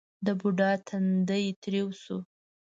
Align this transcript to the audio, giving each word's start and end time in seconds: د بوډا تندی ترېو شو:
د 0.25 0.27
بوډا 0.39 0.71
تندی 0.87 1.45
ترېو 1.61 1.87
شو: 2.01 2.17